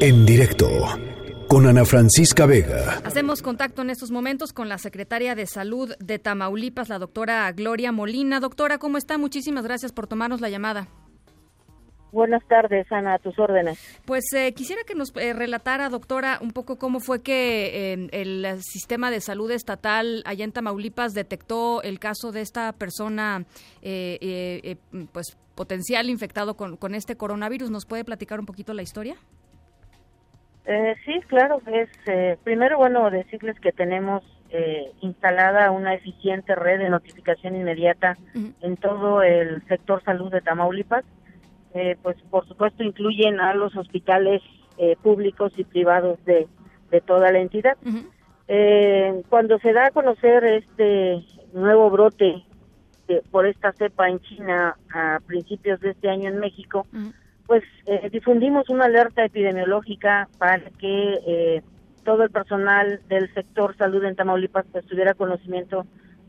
[0.00, 0.68] En directo
[1.48, 3.00] con Ana Francisca Vega.
[3.04, 7.92] Hacemos contacto en estos momentos con la secretaria de Salud de Tamaulipas, la doctora Gloria
[7.92, 8.40] Molina.
[8.40, 9.16] Doctora, ¿cómo está?
[9.16, 10.88] Muchísimas gracias por tomarnos la llamada.
[12.10, 13.78] Buenas tardes, Ana, a tus órdenes.
[14.04, 18.60] Pues eh, quisiera que nos eh, relatara, doctora, un poco cómo fue que eh, el
[18.62, 23.44] sistema de salud estatal allá en Tamaulipas detectó el caso de esta persona,
[23.80, 27.70] pues potencial infectado con, con, este coronavirus.
[27.70, 29.16] ¿Nos puede platicar un poquito la historia?
[31.04, 31.60] Sí, claro.
[31.66, 31.88] Es
[32.42, 34.22] primero, bueno, decirles que tenemos
[35.00, 41.04] instalada una eficiente red de notificación inmediata en todo el sector salud de Tamaulipas
[41.76, 44.40] eh, pues por supuesto incluyen a los hospitales
[44.78, 46.48] eh, públicos y privados de,
[47.04, 47.76] toda la entidad.
[48.48, 51.22] Eh, cuando se da a conocer este
[51.52, 52.42] nuevo brote
[53.30, 56.86] por esta cepa en China a principios de este año en México,
[57.46, 57.62] pues
[58.10, 61.62] difundimos una alerta epidemiológica para que
[62.04, 65.86] todo el personal del sector salud en Tamaulipas pues, tuviera conocimiento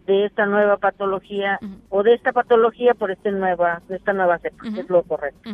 [0.07, 1.59] de esta nueva patología
[1.89, 5.49] o de esta patología por esta nueva, de esta nueva cepa, es lo correcto.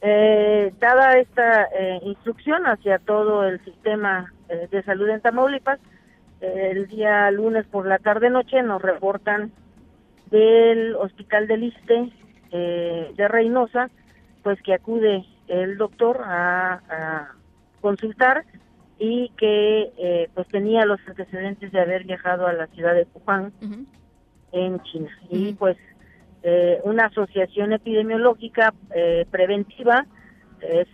[0.00, 5.78] Eh, dada esta eh, instrucción hacia todo el sistema eh, de salud en Tamaulipas,
[6.40, 9.50] el día lunes por la tarde-noche nos reportan
[10.30, 12.12] del Hospital del Iste
[12.52, 13.90] de Reynosa,
[14.42, 17.32] pues que acude el doctor a
[17.80, 18.44] consultar
[18.98, 23.52] y que eh, pues tenía los antecedentes de haber viajado a la ciudad de Wuhan
[24.52, 25.10] en China.
[25.30, 25.76] Y pues
[26.42, 30.06] eh, una asociación epidemiológica eh, preventiva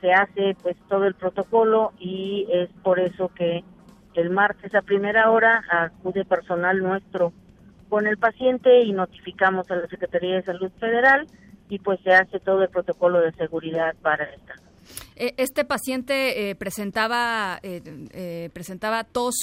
[0.03, 3.65] se hace pues todo el protocolo y es por eso que
[4.13, 7.33] el martes a primera hora acude personal nuestro
[7.89, 11.27] con el paciente y notificamos a la Secretaría de Salud Federal
[11.69, 14.55] y pues se hace todo el protocolo de seguridad para esta
[15.17, 19.35] eh, este paciente eh, presentaba eh, presentaba tos,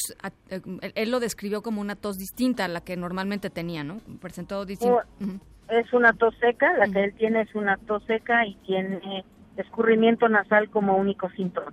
[0.96, 4.00] él lo describió como una tos distinta a la que normalmente tenía, ¿no?
[4.22, 5.02] Presentó distinto.
[5.70, 9.24] Es una tos seca, la que él tiene es una tos seca y tiene
[9.56, 11.72] escurrimiento nasal como único síntoma.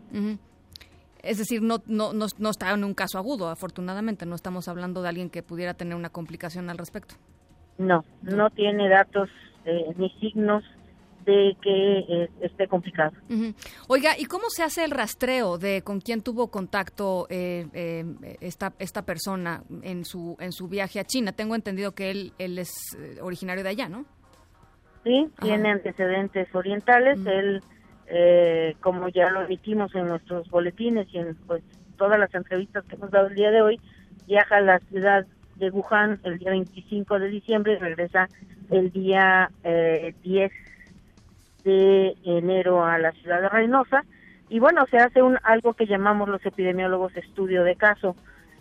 [1.23, 4.25] Es decir, no, no, no, no, está en un caso agudo, afortunadamente.
[4.25, 7.17] No estamos hablando de alguien que pudiera tener una complicación al respecto.
[7.79, 9.29] No, no tiene datos
[9.97, 10.65] ni signos
[11.29, 13.13] de que eh, esté complicado.
[13.87, 18.73] Oiga, ¿y cómo se hace el rastreo de con quién tuvo contacto eh, eh, esta
[18.79, 21.33] esta persona en su en su viaje a China?
[21.33, 24.07] Tengo entendido que él él es originario de allá, ¿no?
[25.05, 27.19] Sí, tiene antecedentes orientales.
[27.27, 27.63] Él,
[28.81, 31.63] como ya lo emitimos en nuestros boletines y en pues
[31.99, 33.81] todas las entrevistas que hemos dado el día de hoy,
[34.27, 35.27] viaja a la ciudad
[35.59, 38.29] de Wuhan el día 25 de diciembre y regresa
[38.71, 40.53] el día eh, 10
[41.65, 44.05] de enero a la ciudad de Reynosa.
[44.49, 48.17] Y bueno, se hace un algo que llamamos los epidemiólogos estudio de caso.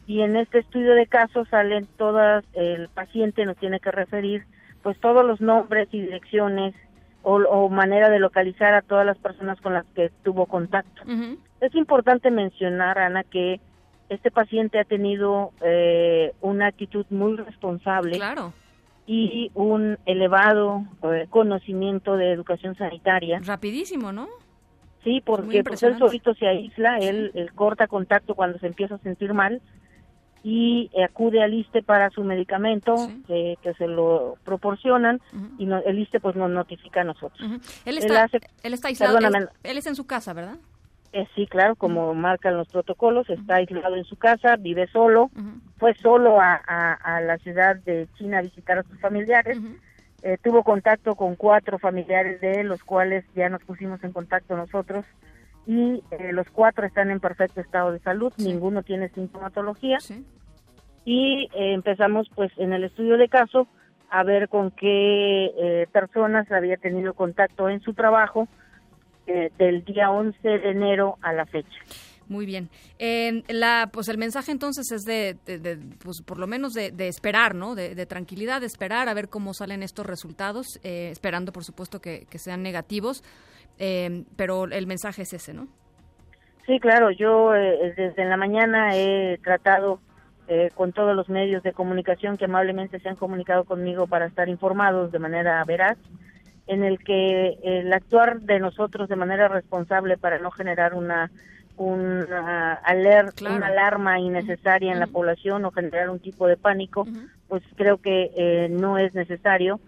[0.06, 4.46] Y en este estudio de caso salen todas, el paciente nos tiene que referir
[4.84, 6.74] pues todos los nombres y direcciones
[7.24, 11.02] o, manera de localizar a todas las personas con las que tuvo contacto.
[11.60, 13.60] Es importante mencionar, Ana, que
[14.10, 18.18] este paciente ha tenido eh, una actitud muy responsable.
[18.18, 18.54] Claro
[19.08, 23.40] y un elevado eh, conocimiento de educación sanitaria.
[23.42, 24.28] Rapidísimo, ¿no?
[25.04, 29.34] Sí, porque pues él solito se aísla, él, corta contacto cuando se empieza a sentir
[29.34, 29.62] mal
[30.44, 32.96] y acude al ISTE para su medicamento
[33.26, 35.22] que, se lo proporcionan
[35.58, 37.40] y el ISTE pues nos notifica a nosotros.
[37.86, 38.28] Él está,
[38.64, 39.18] él, está aislado,
[39.64, 40.58] él, es en su casa, ¿verdad?
[41.14, 45.32] Eh, sí, claro, como marcan los protocolos, está aislado en su casa, vive solo,
[45.78, 49.58] fue solo a, a, la ciudad de China a visitar a sus familiares,
[50.22, 54.58] eh, tuvo contacto con cuatro familiares de él, los cuales ya nos pusimos en contacto
[54.58, 55.06] nosotros,
[55.66, 60.00] y eh, los cuatro están en perfecto estado de salud, ninguno tiene sintomatología,
[61.06, 63.68] y empezamos pues en el estudio de caso
[64.10, 68.50] a ver con qué personas había tenido contacto en su trajo,
[69.28, 71.78] eh, del día 11 de enero a la fecha.
[72.30, 72.70] Muy bien.
[73.50, 75.36] la, pues el mensaje entonces es de,
[76.04, 77.76] pues por lo menos de, esperar, ¿no?
[77.76, 82.26] De, tranquilidad, de esperar a ver cómo salen estos resultados, eh, esperando por supuesto que,
[82.36, 83.24] sean negativos,
[83.80, 85.68] eh, pero el mensaje es ese, ¿no?
[86.66, 87.12] Sí, claro.
[87.12, 90.00] Yo desde la mañana he tratado
[90.76, 95.12] con todos los medios de comunicación que amablemente se han comunicado conmigo para estar informados
[95.12, 95.98] de manera veraz
[96.68, 101.32] en el que el actuar de nosotros de manera responsable para no generar una
[101.78, 107.08] una alerta, una alarma innecesaria en la población o generar un tipo de pánico,
[107.48, 109.80] pues creo que eh, no es necesario.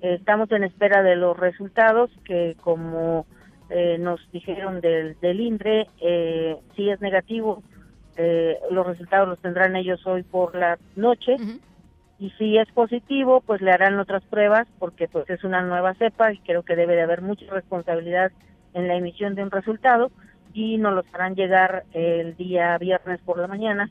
[0.00, 3.26] estamos en espera de los resultados que como
[3.68, 7.62] eh, nos dijeron del, del INDRE, eh, si es negativo,
[8.16, 11.36] eh, los resultados los tendrán ellos hoy por la noche.
[12.18, 16.32] Y si es positivo, pues le harán otras pruebas porque pues es una nueva cepa
[16.32, 18.32] y creo que debe de haber mucha responsabilidad
[18.72, 20.10] en la emisión de un resultado
[20.54, 23.90] y nos los harán llegar el día viernes por la mañana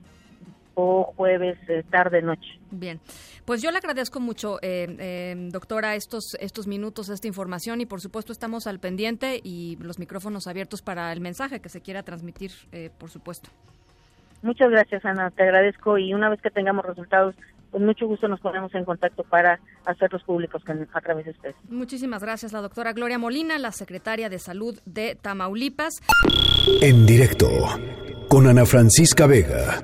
[0.75, 2.59] o jueves eh, tarde noche.
[2.69, 2.99] Bien,
[3.45, 8.01] pues yo le agradezco mucho, eh, eh, doctora, estos estos minutos, esta información y por
[8.01, 12.51] supuesto estamos al pendiente y los micrófonos abiertos para el mensaje que se quiera transmitir,
[12.97, 13.49] por supuesto.
[14.41, 17.35] Muchas gracias, Ana, te agradezco y una vez que tengamos resultados,
[17.75, 20.63] con mucho gusto nos ponemos en contacto para hacerlos públicos
[20.93, 21.55] a través de ustedes.
[21.67, 25.95] Muchísimas gracias, la doctora Gloria Molina, la secretaria de Salud de Tamaulipas.
[26.81, 27.49] En directo,
[28.29, 29.83] con Ana Francisca Vega.